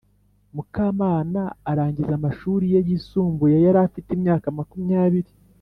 [0.55, 1.41] Mukamana
[1.71, 5.31] arangiza amashuri ye yi sumbuye yarafite imyaka makumyabiri